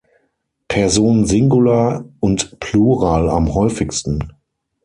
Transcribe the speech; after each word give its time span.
Person 0.67 1.27
Singular 1.27 2.03
und 2.21 2.59
Plural 2.59 3.29
am 3.29 3.53
häufigsten. 3.53 4.33